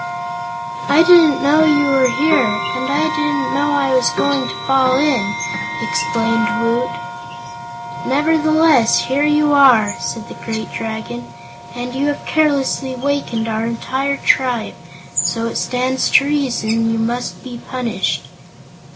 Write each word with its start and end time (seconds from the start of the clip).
"I 0.89 1.03
didn't 1.05 1.43
know 1.43 1.63
you 1.63 1.85
were 1.91 2.07
here, 2.09 2.33
and 2.39 2.89
I 2.89 3.15
didn't 3.15 3.53
know 3.53 3.71
I 3.71 3.93
was 3.93 4.09
going 4.17 4.47
to 4.47 4.65
fall 4.65 4.97
in," 4.97 5.35
explained 5.83 6.59
Woot. 6.63 6.89
"Nevertheless, 8.07 8.97
here 8.97 9.23
you 9.25 9.53
are," 9.53 9.93
said 9.99 10.27
the 10.27 10.33
great 10.43 10.71
Dragon, 10.71 11.31
"and 11.75 11.93
you 11.93 12.07
have 12.07 12.25
carelessly 12.25 12.95
wakened 12.95 13.47
our 13.47 13.67
entire 13.67 14.17
tribe; 14.17 14.73
so 15.13 15.45
it 15.45 15.55
stands 15.57 16.09
to 16.09 16.25
reason 16.25 16.89
you 16.89 16.97
must 16.97 17.43
be 17.43 17.61
punished." 17.69 18.23